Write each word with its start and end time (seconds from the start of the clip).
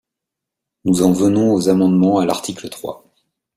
Nous 0.83 1.03
en 1.03 1.11
venons 1.11 1.53
aux 1.53 1.69
amendements 1.69 2.17
à 2.17 2.25
l’article 2.25 2.69
trois. 2.69 3.05